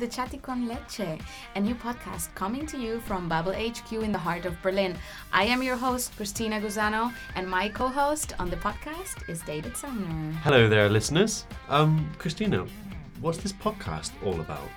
[0.00, 1.18] the Chatty con Leche,
[1.54, 4.96] a new podcast coming to you from Babbel HQ in the heart of Berlin.
[5.30, 9.76] I am your host, Cristina Gusano, and my co host on the podcast is David
[9.76, 10.32] Sumner.
[10.42, 11.44] Hello there, listeners.
[11.68, 12.64] Um, Cristina,
[13.20, 14.70] what's this podcast all about?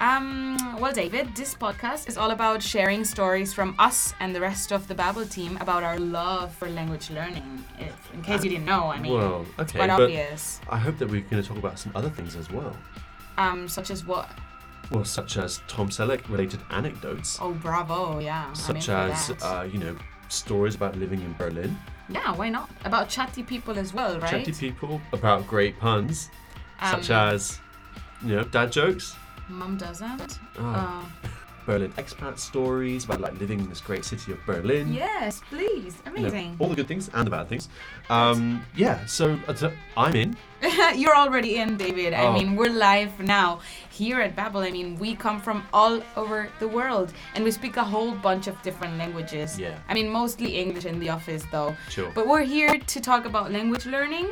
[0.00, 4.72] Um, well, David, this podcast is all about sharing stories from us and the rest
[4.72, 7.64] of the Babbel team about our love for language learning.
[7.78, 10.60] If, in case you didn't know, I mean, well, it's okay, quite but obvious.
[10.68, 12.76] I hope that we're going to talk about some other things as well.
[13.36, 14.28] Um, such as what?
[14.90, 18.20] Well, such as Tom Selleck related anecdotes, Oh, bravo!
[18.20, 19.96] Yeah, such as uh, you know
[20.28, 21.76] stories about living in Berlin,
[22.08, 22.70] yeah, why not?
[22.84, 24.30] About chatty people as well, right?
[24.30, 26.30] chatty people about great puns,
[26.82, 27.60] such Um, as
[28.22, 29.14] you know dad jokes,
[29.48, 30.38] Mum doesn't.
[30.58, 31.28] oh, Uh,
[31.68, 34.88] Berlin expat stories about like living in this great city of Berlin.
[34.92, 36.56] yes, please, You know, amazing.
[36.58, 37.68] all the good things and the bad things.
[38.08, 40.32] Um, yeah, so uh, so I'm in.
[40.96, 42.14] You're already in, David.
[42.14, 42.32] I Oh.
[42.32, 43.60] mean, we're live now
[43.92, 44.64] here at Babbel.
[44.66, 48.48] I mean, we come from all over the world and we speak a whole bunch
[48.48, 49.58] of different languages.
[49.60, 49.76] Yeah.
[49.90, 51.76] I mean, mostly English in the office, though.
[51.90, 52.10] Sure.
[52.16, 54.26] But we're here to talk about language learning.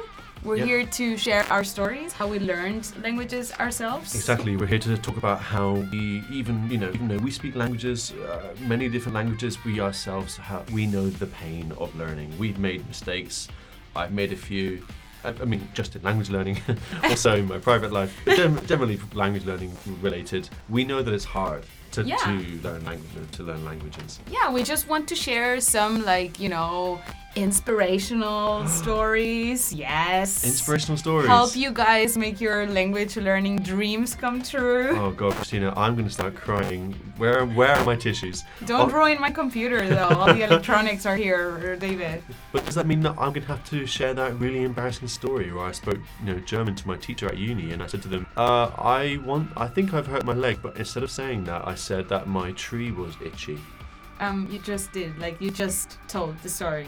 [0.44, 0.66] We're Yep.
[0.66, 4.14] here to share our stories, how we learned languages ourselves.
[4.14, 4.56] Exactly.
[4.56, 8.12] We're here to talk about how we even, you know, even though we speak languages,
[8.12, 12.32] uh, many different languages, we ourselves have, we know the pain of learning.
[12.38, 13.48] We've made mistakes.
[13.96, 14.86] I've made a few.
[15.24, 16.60] I, I mean, just in language learning,
[17.02, 20.48] also in my private life, but gen- generally language learning related.
[20.68, 22.16] We know that it's hard to, Yeah.
[22.18, 24.20] to learn language to learn languages.
[24.30, 27.00] Yeah, we just want to share some, like, you know,
[27.36, 29.72] inspirational stories.
[29.72, 30.44] Yes.
[30.44, 31.28] Inspirational stories.
[31.28, 34.96] help you guys make your language learning dreams come true.
[34.96, 36.94] Oh God, Cristina, I'm going to start crying.
[37.18, 38.44] Where where are my tissues?
[38.64, 38.96] Don't Oh.
[38.98, 40.08] ruin my computer though.
[40.08, 42.22] All the electronics are here, David.
[42.52, 45.52] But does that mean that I'm going to have to share that really embarrassing story
[45.52, 48.08] where I spoke, you know, German to my teacher at uni, and I said to
[48.08, 51.66] them, uh, "I want, I think I've hurt my leg," but instead of saying that,
[51.66, 53.58] I said that my tree was itchy.
[54.20, 56.86] Um, you just did, like you just told the story.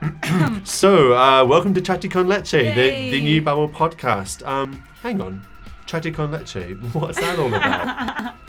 [0.64, 4.46] So, uh, welcome to Chatty con Leche, the, the new Babbel podcast.
[4.46, 5.44] Um, hang on,
[5.86, 8.34] Chatty con Leche, what's that all about?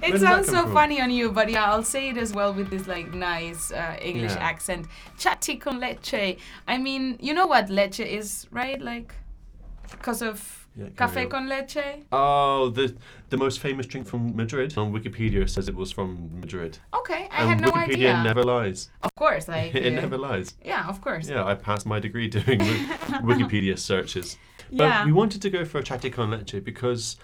[0.00, 0.72] It sounds so from?
[0.74, 3.96] funny on you, but yeah, I'll say it as well with this like nice uh,
[4.00, 4.38] English Yeah.
[4.38, 4.86] accent.
[5.18, 6.38] Chatty con leche.
[6.68, 8.80] I mean, you know what leche is, right?
[8.80, 9.12] Like,
[9.90, 11.30] because of Yeah, cafe on.
[11.30, 12.04] con leche.
[12.12, 12.94] Oh, the
[13.30, 16.78] the most famous drink from Madrid on Wikipedia says it was from Madrid.
[16.94, 18.14] Okay, I and had no Wikipedia idea.
[18.14, 18.90] Wikipedia never lies.
[19.02, 20.54] Of course, like it uh, never lies.
[20.64, 21.28] Yeah, of course.
[21.28, 22.60] Yeah, I passed my degree doing
[23.30, 24.36] Wikipedia searches.
[24.70, 25.04] But Yeah.
[25.06, 27.16] we wanted to go for a chatty con leche because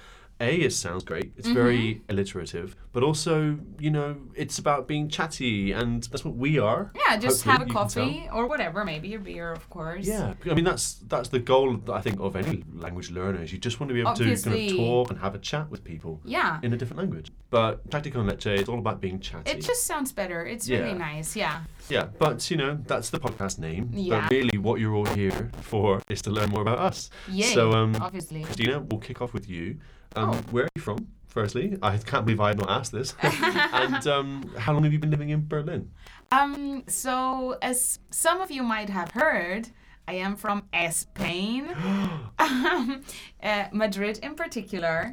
[0.45, 1.33] A, it sounds great.
[1.39, 2.11] It's very Mm-hmm.
[2.13, 2.77] alliterative.
[2.93, 6.93] But also, you know, it's about being chatty and that's what we are.
[6.95, 8.05] Yeah, just Hopefully have a you can tell.
[8.05, 10.07] coffee or whatever, maybe a beer, of course.
[10.07, 11.69] Yeah, I mean that's that's the goal
[11.99, 13.53] I think of any language learners.
[13.53, 15.83] You just want to be able to kind of talk and have a chat with
[15.83, 16.61] people Yeah.
[16.63, 17.33] in a different language.
[17.51, 19.51] But chatty con leche is all about being chatty.
[19.51, 20.45] It just sounds better.
[20.47, 20.79] It's Yeah.
[20.81, 21.35] really nice.
[21.35, 21.61] Yeah.
[21.89, 23.91] Yeah, but you know that's the podcast name.
[23.93, 24.21] Yeah.
[24.21, 27.11] But really, what you're all here for is to learn more about us.
[27.31, 27.43] Yay.
[27.57, 28.43] So um, obviously.
[28.43, 29.79] Cristina, we'll kick off with you.
[30.17, 30.35] Um, Oh.
[30.51, 31.09] Where are you from?
[31.27, 33.15] Firstly, I can't believe I had not asked this.
[33.23, 35.91] and um, how long have you been living in Berlin?
[36.31, 36.85] Um.
[36.87, 39.69] So, as some of you might have heard,
[40.07, 41.69] I am from Spain,
[42.39, 43.03] um,
[43.43, 45.13] uh, Madrid in particular.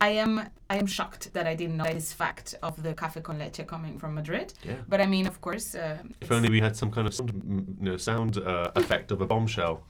[0.00, 0.40] I am
[0.70, 3.98] I am shocked that I didn't know this fact of the café con leche coming
[3.98, 4.52] from Madrid.
[4.64, 4.76] Yeah.
[4.88, 5.74] But I mean, of course.
[5.76, 9.20] Uh, If only we had some kind of sound, you know, sound uh, effect of
[9.20, 9.82] a bombshell.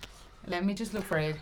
[0.47, 1.37] let me just look for it.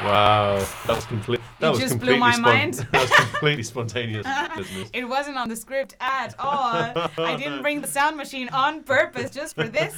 [0.00, 1.37] Wow, that was complete.
[1.60, 2.74] That was just blew my spon- mind.
[2.92, 4.26] that was completely spontaneous
[4.56, 4.90] business.
[5.00, 6.92] It wasn't on the script at all.
[7.32, 9.94] I didn't bring the sound machine on purpose just for this.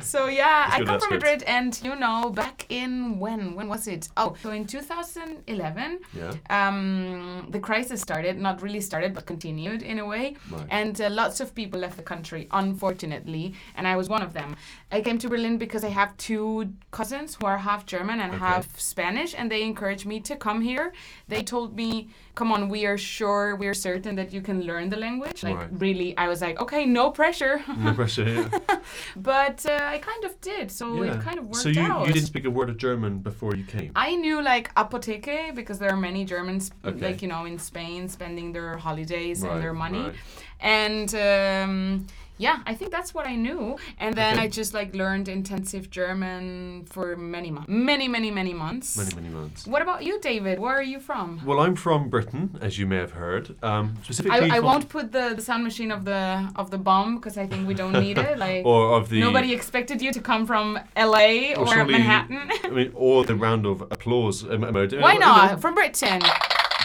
[0.00, 1.12] So yeah, I come from script.
[1.22, 3.54] Madrid, and you know, back in when?
[3.54, 4.08] When was it?
[4.16, 5.98] Oh, so in 2011.
[6.14, 6.32] Yeah.
[6.50, 10.36] Um, the crisis started, not really started, but continued in a way.
[10.50, 10.66] Right.
[10.70, 14.56] And uh, lots of people left the country, unfortunately, and I was one of them.
[14.90, 18.38] I came to Berlin because I have two cousins who are half German and Okay.
[18.38, 20.92] half Spanish, and they encouraged me to come here.
[21.28, 24.88] They told me, "Come on, we are sure, we are certain that you can learn
[24.90, 25.68] the language." Like Right.
[25.86, 28.28] really, I was like, "Okay, no pressure," No pressure.
[28.28, 28.48] Yeah.
[29.16, 31.14] but uh, I kind of did, so yeah.
[31.14, 32.06] it kind of worked so you, out.
[32.06, 33.90] you didn't speak a word of German before you came.
[33.96, 37.00] I knew like apotheke because there are many Germans Okay.
[37.06, 40.14] like you know in Spain spending their holidays Right, and their money, right.
[40.60, 42.06] and um,
[42.38, 43.76] yeah, I think that's what I knew.
[43.98, 44.44] And then Okay.
[44.44, 48.96] I just like learned intensive German for many months, many many many months.
[48.96, 49.66] Many many months.
[49.66, 50.58] What about you, David?
[50.58, 51.40] Where are you from?
[51.44, 53.54] Well, I'm from Britain, as you may have heard.
[53.62, 57.16] Um, specifically, I, I won't put the, the sound machine of the of the bomb
[57.16, 58.38] because I think we don't need it.
[58.42, 61.54] Like or of the nobody expected you to come from L.A.
[61.54, 62.50] or, surely- Manhattan.
[62.64, 64.42] I mean, or the round of applause.
[64.44, 66.20] Why you not know, from Britain?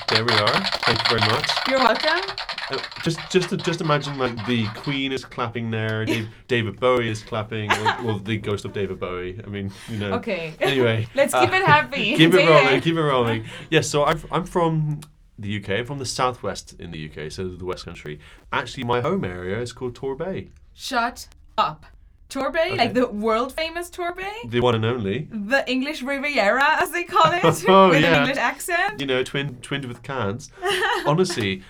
[0.09, 0.63] There we are.
[0.85, 1.49] Thank you very much.
[1.67, 2.35] You're welcome.
[2.69, 6.05] Uh, just, just, just imagine like the Queen is clapping there.
[6.05, 7.71] Dave, David Bowie is clapping.
[7.71, 9.39] Or, well, the ghost of David Bowie.
[9.43, 10.13] I mean, you know.
[10.13, 10.53] Okay.
[10.61, 12.15] Anyway, Let's keep it happy.
[12.17, 12.81] Keep it rolling.
[12.81, 13.45] Keep it rolling.
[13.69, 13.89] Yes.
[13.89, 15.01] so I'm, I'm from
[15.37, 15.69] the UK.
[15.71, 18.19] I'm from the southwest in the UK, so the West Country.
[18.53, 21.27] Actually, my home area is called Torbay, Shut
[21.57, 21.85] up.
[22.29, 24.49] Torbay, like the world famous Torbay?
[24.49, 25.27] the one and only.
[25.31, 28.13] The English Riviera, as they call it, Oh, with yeah.
[28.15, 28.99] an English accent.
[28.99, 30.51] You know, twin, twinned with Cannes.
[31.05, 31.63] Honestly.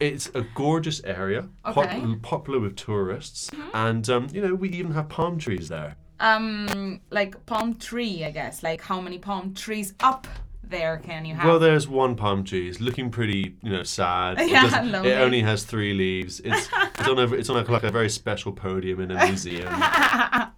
[0.00, 1.80] It's a gorgeous area, Okay.
[1.82, 2.14] Mm-hmm.
[2.14, 5.94] popular with tourists, and um, you know we even have palm trees there.
[6.18, 8.62] Um, like palm tree, I guess.
[8.64, 10.26] Like how many palm trees up
[10.70, 11.46] there can you have?
[11.46, 12.68] Well, there's one palm tree.
[12.68, 14.40] It's looking pretty, you know, sad.
[14.40, 15.10] It Yeah, doesn't- lonely.
[15.10, 16.40] It only has three leaves.
[16.40, 16.68] It's
[16.98, 19.72] it's on a it's on a, like a very special podium in a museum.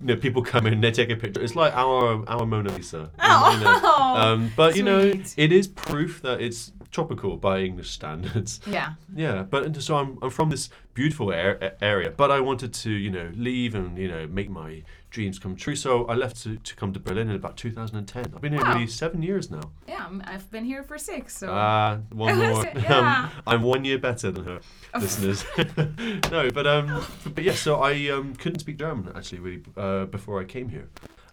[0.00, 1.40] you know, people come in, they take a picture.
[1.42, 3.10] It's like our our Mona Lisa.
[3.20, 3.28] you
[3.64, 3.80] know.
[3.84, 5.00] Oh, Um, but you know,
[5.36, 8.60] it is proof that it's tropical by English standards.
[8.66, 8.92] yeah.
[9.14, 13.10] Yeah, but so I'm, I'm from this beautiful air, area, but I wanted to, you
[13.10, 14.82] know, leave and, you know, make my
[15.16, 15.74] dreams come true.
[15.74, 18.32] So I left to, to come to Berlin in about 2010.
[18.34, 18.72] I've been here Wow.
[18.74, 19.70] nearly seven years now.
[19.88, 21.48] Yeah, I'm- I've been here for six, so.
[21.50, 22.64] Ah, one more.
[22.76, 22.98] Yeah.
[22.98, 24.60] um, I'm one year better than her,
[25.00, 25.40] listeners.
[26.30, 26.86] no, but um,
[27.34, 27.54] but yeah.
[27.54, 30.88] So I um couldn't speak German actually really uh, before I came here.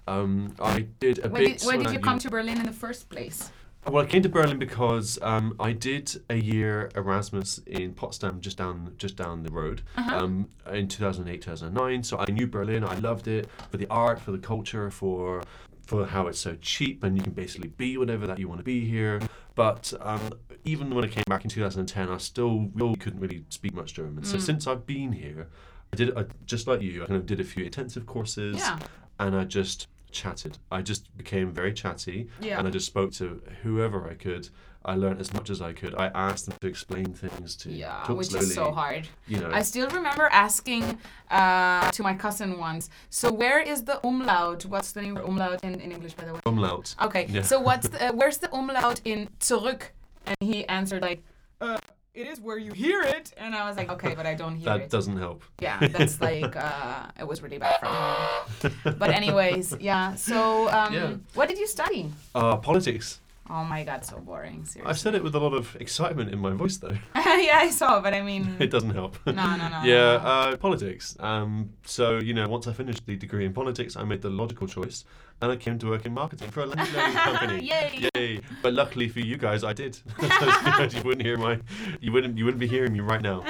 [0.08, 1.60] Um, I did a where bit.
[1.60, 3.52] did, when did you come to Berlin in the first place?
[3.88, 8.58] Well, I came to Berlin because um, I did a year Erasmus in Potsdam, just
[8.58, 12.04] down just down the road, um, in 2008, 2009.
[12.04, 12.84] So I knew Berlin.
[12.84, 15.44] I loved it for the art, for the culture, for
[15.86, 18.64] for how it's so cheap and you can basically be whatever that you want to
[18.64, 19.20] be here.
[19.54, 20.32] But um,
[20.64, 24.24] even when I came back in 2010, I still really couldn't really speak much German.
[24.24, 25.50] So since I've been here,
[25.92, 27.04] I did I, just like you.
[27.04, 28.80] I kind of did a few intensive courses, Yeah.
[29.20, 30.58] and I just chatted.
[30.72, 32.58] I just became very chatty Yeah.
[32.60, 34.50] and I just spoke to whoever I could.
[34.86, 35.94] I learned as much as I could.
[35.96, 38.46] I asked them to explain things to Yeah, which slowly.
[38.48, 39.08] is so hard.
[39.28, 40.84] You know, I still remember asking
[41.32, 44.66] uh, to my cousin once, so where is the umlaut?
[44.66, 46.40] What's the name umlaut in, in English, by the way?
[46.46, 46.96] umlaut.
[47.02, 47.44] Okay, Yeah.
[47.44, 49.82] so what's the, uh, where's the umlaut in zurück?
[50.26, 51.22] And he answered like,
[51.62, 51.78] uh,
[52.14, 53.34] it is where you hear it.
[53.38, 54.90] And I was like, okay, but I don't hear That it.
[54.90, 55.44] doesn't help.
[55.60, 58.94] Yeah, that's like, uh, it was really bad for me.
[59.00, 61.14] But anyways, yeah, so um, Yeah.
[61.34, 62.12] what did you study?
[62.36, 63.20] Uh, politics.
[63.50, 64.84] Oh my god, so boring, seriously.
[64.90, 66.96] I've said it with a lot of excitement in my voice, though.
[67.16, 69.18] yeah, I saw, but I mean, it doesn't help.
[69.26, 69.82] no, no, no.
[69.84, 70.30] yeah, no, no.
[70.54, 71.18] uh, politics.
[71.20, 74.66] Um, so you know, once I finished the degree in politics, I made the logical
[74.68, 75.04] choice,
[75.42, 77.66] and I came to work in marketing for a language learning company.
[77.68, 78.10] Yay.
[78.16, 78.40] Yay!
[78.62, 80.00] But luckily for you guys, I did.
[80.22, 81.60] you wouldn't hear my,
[82.00, 83.44] you wouldn't, you wouldn't be hearing me right now.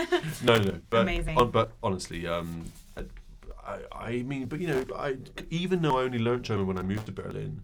[0.44, 0.80] No, no, no.
[0.90, 1.38] But, Amazing.
[1.38, 2.66] on- but honestly, um,
[3.66, 5.18] I, I mean, but you know, I
[5.50, 7.62] even though I only learnt German when I moved to Berlin,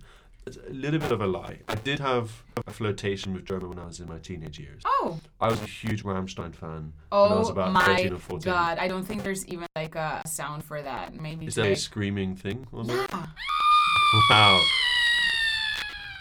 [0.47, 1.59] a little bit of a lie.
[1.67, 4.81] I did have a flirtation with German when I was in my teenage years.
[4.85, 8.17] Oh, I was a huge Rammstein fan when I was oh about my 13 or
[8.17, 8.51] 14.
[8.51, 8.77] god!
[8.77, 11.13] I don't think there's even like a sound for that.
[11.13, 11.45] Maybe.
[11.45, 12.67] Is there a screaming thing?
[12.73, 13.27] Yeah.
[14.31, 14.59] Wow.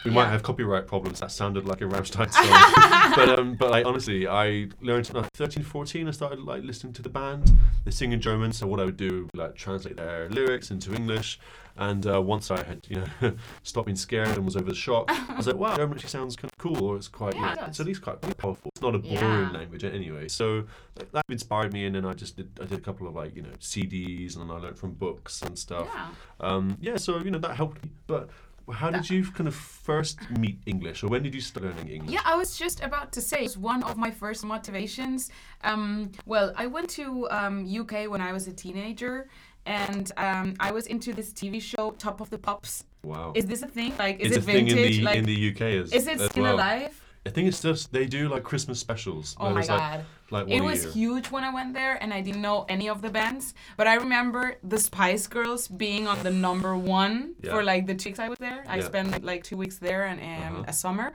[0.04, 1.20] We might have copyright problems.
[1.20, 3.12] That sounded like a Rammstein song.
[3.16, 6.08] but um, but like honestly, I learned at 13, 14.
[6.08, 7.50] I started like listening to the band.
[7.84, 11.38] They sing in German, so what I would do like translate their lyrics into English.
[11.80, 15.10] And uh, once I had you know stopped being scared and was over the shock,
[15.10, 17.46] I was like, wow, German actually sounds kind of cool, or it's quite Yeah, you
[17.50, 17.68] know, does.
[17.68, 18.70] it's at least quite powerful.
[18.74, 19.50] It's not a boring Yeah.
[19.52, 20.26] language anyway.
[20.28, 20.64] So
[20.96, 23.36] like, that inspired me, and then I just did I did a couple of like
[23.36, 25.88] you know CDs, and I learned from books and stuff.
[25.94, 26.08] Yeah.
[26.40, 27.90] Um, yeah, so you know that helped me.
[28.08, 28.28] But
[28.72, 32.12] how did you kind of first meet English, or when did you start learning English?
[32.12, 35.30] Yeah, I was just about to say it's one of my first motivations.
[35.64, 39.28] Um, well, I went to um, UK when I was a teenager,
[39.66, 42.84] and um, I was into this TV show, Top of the Pops.
[43.02, 43.32] Wow.
[43.34, 43.94] Is this a thing?
[43.98, 44.72] Like, is it's it vintage?
[44.72, 46.56] in the like, in the UK as is it still well.
[46.56, 47.00] alive?
[47.28, 49.36] I think it's just they do like Christmas specials.
[49.38, 50.04] Oh my there's, like- god.
[50.30, 50.92] Like, It was year.
[50.92, 53.54] huge when I went there, and I didn't know any of the bands.
[53.78, 57.52] But I remember the Spice Girls being on the number one Yeah.
[57.52, 58.62] for like the two weeks I was there.
[58.68, 58.84] I Yeah.
[58.92, 60.64] spent like two weeks there and um, Uh-huh.
[60.68, 61.12] a summer.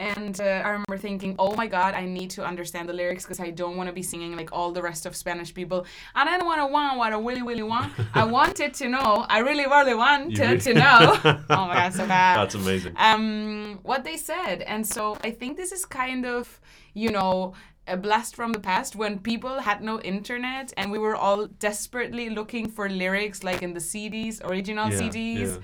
[0.00, 3.38] And uh, I remember thinking, oh my god, I need to understand the lyrics because
[3.38, 5.80] I don't want to be singing like all the rest of Spanish people.
[6.14, 7.92] And I don't want to want what I really, really want.
[8.14, 9.26] I wanted to know.
[9.28, 10.98] I really, really wanted really- to know.
[11.50, 12.94] oh my god, so bad That's amazing.
[12.96, 14.62] um, what they said.
[14.62, 16.58] And so I think this is kind of,
[16.94, 17.52] you know,
[17.86, 22.30] a blast from the past when people had no internet and we were all desperately
[22.30, 25.38] looking for lyrics like in the CDs, original Yeah, CDs.
[25.54, 25.56] yeah.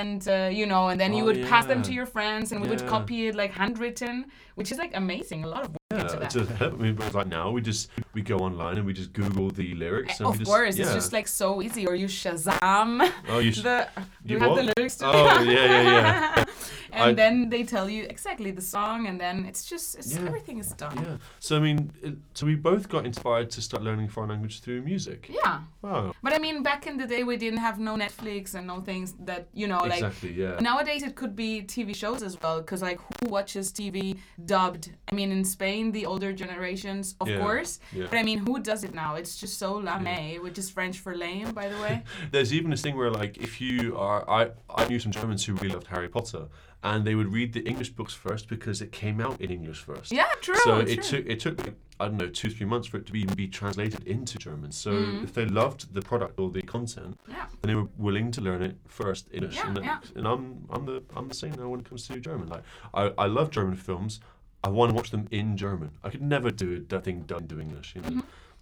[0.00, 2.62] And uh, you know, and then you Oh, would pass them to your friends, and
[2.62, 5.44] we would copy it like handwritten, which is like amazing.
[5.44, 6.36] A lot of work Yeah, into that.
[6.36, 9.12] it's a, I mean, but like now we just we go online and we just
[9.12, 10.18] Google the lyrics.
[10.20, 10.84] And of just, course, yeah.
[10.84, 11.86] it's just like so easy.
[11.86, 13.10] Or you Shazam.
[13.28, 13.88] Oh, you sh- the,
[14.26, 16.44] do you, you have the lyrics to Oh, yeah, yeah, yeah.
[16.92, 20.26] and I- then they tell you exactly the song, and then it's just it's, Yeah.
[20.26, 20.96] everything is done.
[20.96, 21.16] Yeah.
[21.40, 24.82] So I mean, it, so we both got inspired to start learning foreign language through
[24.82, 25.28] music.
[25.30, 25.60] Yeah.
[25.82, 26.12] Wow.
[26.22, 29.14] But I mean, back in the day, we didn't have no Netflix and no things
[29.20, 30.32] that you know, like exactly.
[30.32, 30.58] Yeah.
[30.60, 34.90] Nowadays, it could be TV shows as well, because like who watches TV dubbed?
[35.10, 37.80] I mean, in Spain, the older generations, of Yeah, course.
[37.92, 38.06] yeah.
[38.10, 39.14] But I mean, who does it now?
[39.16, 42.02] It's just so lame, which is French for lame, by the way.
[42.30, 45.54] There's even this thing where like if you are I I knew some Germans who
[45.54, 46.48] really loved Harry Potter
[46.84, 50.10] and they would read the English books first because it came out in English first.
[50.10, 50.56] yeah, true.
[50.64, 50.92] So true.
[50.92, 53.24] it took it took like, I don't know two three months for it to be
[53.24, 54.72] be translated into German.
[54.72, 55.22] So Mm.
[55.24, 57.46] if they loved the product or the content, Yeah.
[57.60, 59.56] then they were willing to learn it first in English.
[59.56, 60.00] Yeah, and, yeah.
[60.16, 62.48] and I'm I'm the I'm the same now when it comes to German.
[62.48, 64.18] Like I, I love German films.
[64.64, 65.90] I want to watch them in German.
[66.04, 67.94] I could never do a thing done to English.
[67.96, 68.20] You know, Mm-hmm.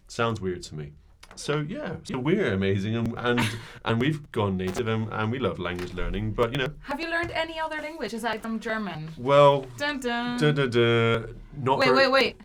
[0.08, 0.92] sounds weird to me.
[1.36, 3.40] So yeah, so we're amazing and and,
[3.84, 6.32] and we've gone native and, and we love language learning.
[6.32, 9.08] But you know, Have you learned any other language aside from German?
[9.16, 10.38] well, Dun dun.
[10.40, 11.26] da da da,
[11.62, 12.36] not wait, wait, wait.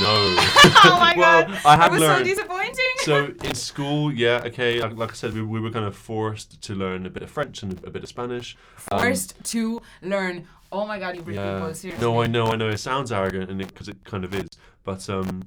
[0.00, 0.36] No.
[0.86, 1.60] Oh my well, god.
[1.64, 2.26] I have was learned.
[2.26, 2.42] so.
[3.04, 4.80] So in school, yeah, okay.
[4.80, 7.30] Like, like I said, we, we were kind of forced to learn a bit of
[7.30, 8.56] French and a, bit of Spanish.
[8.90, 10.46] Um, Forced to learn.
[10.72, 11.58] Oh my god, you British yeah.
[11.58, 12.04] people, seriously.
[12.04, 12.68] No, I know, I know.
[12.68, 14.48] It sounds arrogant, and because it, kind of is.
[14.82, 15.42] But um,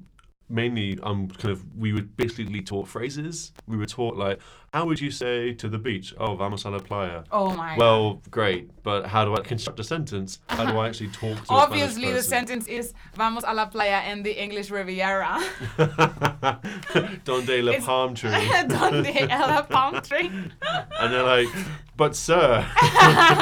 [0.48, 3.52] mainly, um, kind of, we were basically taught phrases.
[3.66, 4.40] We were taught like,
[4.72, 6.14] how would you say to the beach?
[6.18, 7.24] Oh, vamos a la playa.
[7.32, 7.78] Oh my god.
[7.78, 10.40] Well, great, but how do I construct a sentence?
[10.48, 14.24] How do I actually talk to Obviously, the sentence is Vamos a la playa and
[14.24, 15.40] the English Riviera.
[17.24, 18.30] Donde la palm tree.
[18.68, 20.30] Donde la palm tree.
[21.00, 21.48] And they're like,
[21.96, 22.66] but sir,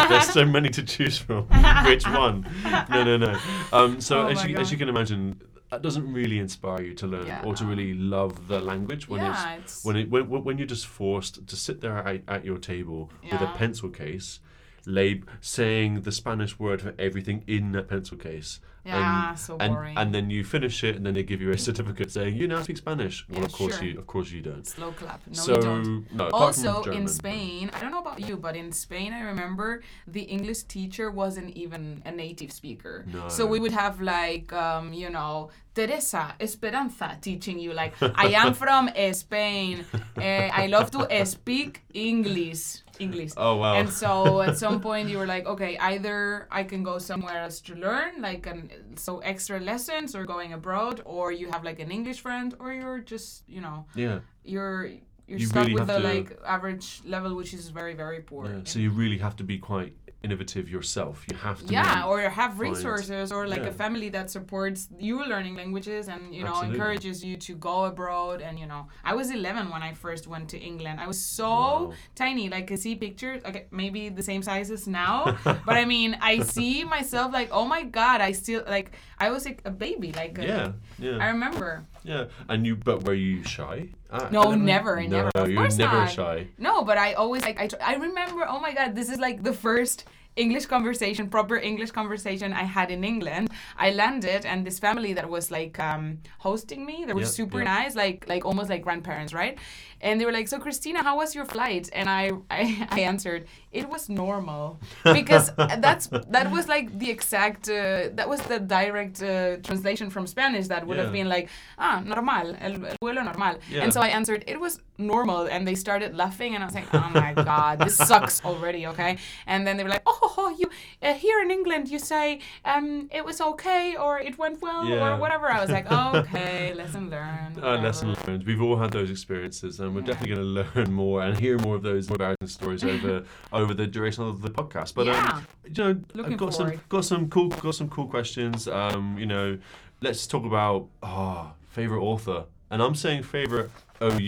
[0.09, 1.49] there's so many to choose from.
[1.87, 2.47] Which one?
[2.91, 3.39] No, no, no.
[3.73, 7.07] Um, so Oh as you as you can imagine, that doesn't really inspire you to
[7.07, 9.43] learn or to really love the language when Yeah, it's,
[9.81, 13.11] it's- when it when, when you're just forced to sit there at, at your table
[13.23, 14.41] with a pencil case.
[14.89, 18.61] Lab saying the Spanish word for everything in that pencil case.
[18.87, 19.97] Yeah, and, so boring.
[19.99, 22.63] and then you finish it, and then they give you a certificate saying you now
[22.63, 23.27] speak Spanish.
[23.29, 23.85] Well, Yeah, of course sure.
[23.87, 24.67] you, of course you don't.
[24.67, 25.21] Slow clap.
[25.27, 26.13] No, so you don't.
[26.15, 30.23] no, Also, in Spain, I don't know about you, but in Spain, I remember the
[30.23, 33.05] English teacher wasn't even a native speaker.
[33.13, 33.29] No.
[33.29, 38.55] So we would have like, um, you know, Teresa Esperanza teaching you like, I am
[38.63, 39.85] from Spain.
[40.17, 42.83] eh, I love to speak English.
[43.01, 43.33] English.
[43.37, 43.75] Oh wow.
[43.75, 47.61] And so at some point you were like, okay, either I can go somewhere else
[47.63, 51.91] to learn, like an so extra lessons or going abroad, or you have like an
[51.91, 54.21] English friend, or you're just, you know, yeah.
[54.45, 54.91] you're
[55.27, 58.47] you're You stuck really with the to- like average level, which is very very poor.
[58.47, 61.25] Yeah, so you really have to be quite innovative yourself.
[61.31, 61.73] You have to.
[61.73, 63.69] yeah, or have resources, or like yeah.
[63.69, 66.75] a family that supports you learning languages and you know Absolutely.
[66.77, 68.41] encourages you to go abroad.
[68.41, 71.01] And you know, I was 11 when I first went to England.
[71.01, 71.93] I was so Wow.
[72.15, 72.49] tiny.
[72.49, 76.41] Like I see pictures, okay, maybe the same size as now, but I mean, I
[76.57, 80.13] see myself like, oh my god, I still like I was like a baby.
[80.13, 81.87] Like a- yeah, yeah, I remember.
[82.07, 82.25] Yeah.
[82.49, 83.89] And you, but were you shy?
[84.13, 84.65] at No, 11?
[84.65, 85.31] never, no, never.
[85.35, 86.11] Of you were course never not.
[86.11, 86.47] shy.
[86.59, 88.47] No, but I always like I, I remember.
[88.49, 90.05] Oh my god, this is like the first
[90.37, 93.49] English conversation, proper English conversation I had in England.
[93.79, 97.59] I landed, and this family that was like um, hosting me, they were Yeah, super
[97.59, 97.83] yeah.
[97.83, 99.59] nice, like like almost like grandparents, right?
[100.03, 103.43] And they were like, "So Cristina, how was your flight?" And I I, I answered,
[103.73, 105.51] "It was normal," because
[105.87, 110.67] that's that was like the exact uh, that was the direct uh, translation from Spanish
[110.69, 113.83] that would have been like, "Ah, normal, el, el vuelo normal." Yeah.
[113.85, 115.43] And so I answered, it was normal.
[115.55, 116.55] And they started laughing.
[116.55, 119.13] And I was like, oh my God, this sucks already, okay?
[119.47, 120.26] And then they were like, oh,
[120.59, 120.67] you
[121.03, 125.15] uh, here in England, you say um, it was okay or it went well Yeah.
[125.15, 125.47] or whatever.
[125.51, 125.87] I was like,
[126.21, 127.59] okay, lesson learned.
[127.63, 128.45] Uh, lesson learned.
[128.47, 131.75] We've all had those experiences, and we're definitely going to learn more and hear more
[131.77, 134.95] of those embarrassing stories over over the duration of the podcast.
[134.95, 135.31] But Yeah.
[135.33, 138.69] um, you know, Looking I've got some got some cool got some cool questions.
[138.69, 139.59] Um, you know,
[140.01, 144.19] let's talk about ah favorite author, and I'm saying favorite O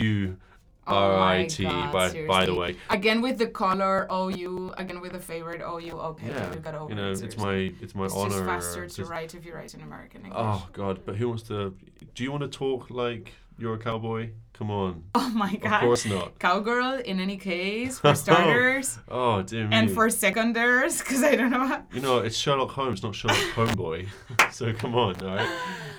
[0.88, 1.64] Oh my R I T.
[1.64, 5.92] God, By by the way, Again with the color OU, again with the favorite OU.
[6.10, 7.22] Okay, yeah, we got over you know, it.
[7.22, 8.30] it's my it's my It's honor.
[8.30, 10.62] just faster to to- write if you write in American oh English.
[10.64, 11.00] Oh God!
[11.04, 11.74] But who wants to?
[12.14, 14.30] Do you want to talk like you're a cowboy?
[14.58, 15.04] Come on.
[15.14, 15.74] Oh my God.
[15.74, 16.36] Of course not.
[16.40, 18.98] Cowgirl in any case, for starters.
[19.08, 19.76] Oh dear me.
[19.76, 21.84] and for seconders, because I don't know how.
[21.92, 24.08] You know, it's Sherlock Holmes, not Sherlock Homeboy.
[24.52, 25.48] so come on, all right?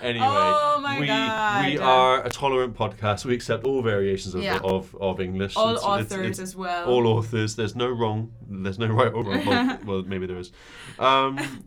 [0.01, 1.65] Anyway, Oh my we, God.
[1.67, 3.23] we are a tolerant podcast.
[3.23, 4.59] We accept all variations of, Yeah.
[4.61, 5.55] of, of English.
[5.55, 6.85] All It's- it's- authors it's as well.
[6.89, 7.55] All authors.
[7.55, 8.33] There's no wrong.
[8.49, 9.45] There's no right or wrong.
[9.45, 10.51] well, well, maybe there is.
[10.99, 11.63] Um,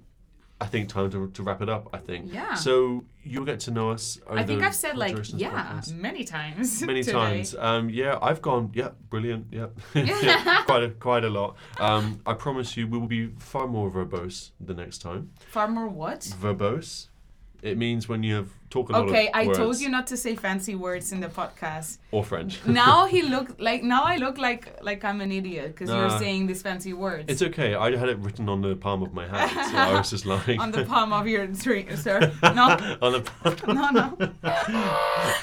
[0.62, 1.88] I think time to, to wrap it up.
[1.92, 2.32] I think.
[2.32, 2.54] Yeah.
[2.54, 4.20] So you'll get to know us.
[4.30, 6.80] I think I've said like yeah many times.
[6.82, 7.12] Many today.
[7.12, 7.54] times.
[7.58, 8.70] Um, yeah, I've gone.
[8.72, 9.46] Yeah, brilliant.
[9.50, 11.56] Yeah, Yeah, quite a quite a lot.
[11.80, 15.32] Um, I promise you, we will be far more verbose the next time.
[15.50, 16.20] Far more what?
[16.20, 17.08] Verbose.
[17.62, 20.16] It means when you have talk a lot Okay, I words told you not to
[20.16, 21.98] say fancy words in the podcast.
[22.10, 22.58] or French.
[22.66, 26.48] Now he look like now I look like like I'm an idiot because you're saying
[26.48, 27.74] these fancy words It's okay.
[27.74, 30.58] I had it written on the palm of my hand, so I was just like
[30.58, 32.32] on the palm of your tree, sir.
[32.42, 32.66] No,
[33.00, 33.74] on the palm.
[33.76, 34.32] no, no.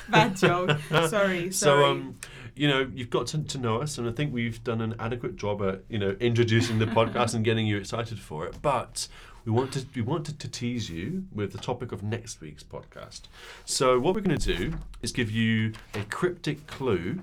[0.09, 0.77] Bad joke.
[0.89, 1.51] Sorry, sorry.
[1.51, 2.15] So um,
[2.55, 5.37] you know, you've got to, to know us, and I think we've done an adequate
[5.37, 8.61] job at you know introducing the podcast and getting you excited for it.
[8.61, 9.07] But
[9.49, 13.21] we wanted we wanted to tease you with the topic of next week's podcast.
[13.65, 17.21] So what we're going to do is give you a cryptic clue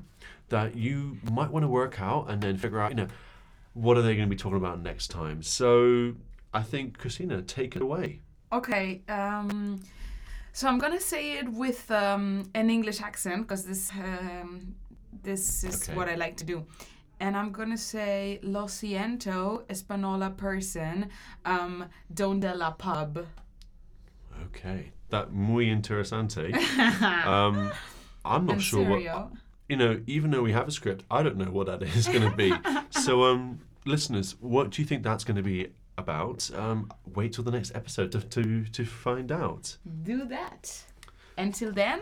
[0.48, 3.06] that you might want to work out and then figure out you know
[3.74, 5.40] what are they going to be talking about next time.
[5.42, 6.14] So
[6.52, 8.20] I think Cristina, take it away.
[8.52, 9.02] Okay.
[9.08, 9.80] Um,
[10.52, 14.74] so I'm gonna say it with um, an English accent because this um,
[15.22, 15.96] this is Okay.
[15.96, 16.66] what I like to do.
[17.18, 21.10] And I'm gonna say Lo siento, Espanola person,
[21.44, 23.26] um, donde la pub.
[24.46, 26.54] Okay, that muy interesante.
[27.26, 27.72] um,
[28.24, 29.30] I'm not sure what
[29.68, 32.22] you know, even though we have a script, I don't know what that is going
[32.22, 32.52] to be.
[32.90, 35.68] so, um, listeners, what do you think that's going to be
[35.98, 36.48] about?
[36.54, 39.76] Um, wait till the next episode to, to, to find out.
[40.04, 40.84] Do that.
[41.36, 42.00] Until then,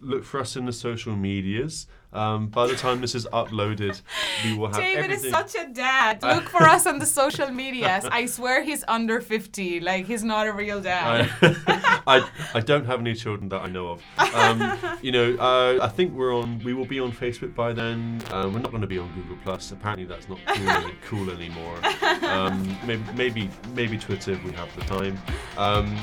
[0.00, 1.88] Look for us in the social medias.
[2.12, 4.00] Um, by the time this is uploaded,
[4.44, 5.26] we will have David everything.
[5.26, 6.22] is such a dad.
[6.22, 8.04] Look for us on the social medias.
[8.06, 9.80] I swear he's under 50.
[9.80, 11.30] Like, he's not a real dad.
[11.42, 14.02] I, I, I don't have any children that I know of.
[14.34, 16.60] Um, you know, uh, I think we're on.
[16.64, 18.22] We will be on Facebook by then.
[18.30, 19.70] Um, we're not going to be on Google Plus.
[19.72, 21.78] Apparently, that's not cool, any- cool anymore.
[22.22, 25.18] Um, maybe, maybe, maybe Twitter if we have the time.
[25.58, 25.94] Um,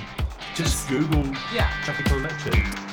[0.54, 1.72] just Google Yeah.
[1.84, 2.85] Traffic.